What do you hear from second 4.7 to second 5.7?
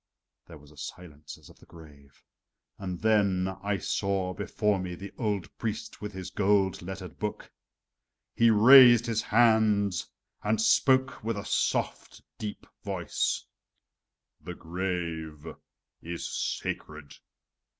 me the old